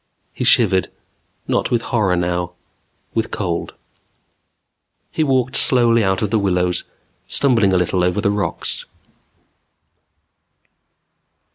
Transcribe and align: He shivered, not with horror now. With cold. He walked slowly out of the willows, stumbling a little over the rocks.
He 0.33 0.43
shivered, 0.43 0.87
not 1.47 1.69
with 1.69 1.83
horror 1.93 2.15
now. 2.15 2.53
With 3.13 3.29
cold. 3.29 3.75
He 5.11 5.23
walked 5.23 5.55
slowly 5.55 6.03
out 6.03 6.23
of 6.23 6.31
the 6.31 6.39
willows, 6.39 6.83
stumbling 7.27 7.71
a 7.71 7.77
little 7.77 8.03
over 8.03 8.19
the 8.19 8.31
rocks. 8.31 8.85